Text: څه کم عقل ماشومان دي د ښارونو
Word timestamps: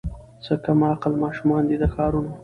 څه 0.43 0.53
کم 0.63 0.79
عقل 0.91 1.13
ماشومان 1.23 1.61
دي 1.69 1.75
د 1.81 1.83
ښارونو 1.93 2.31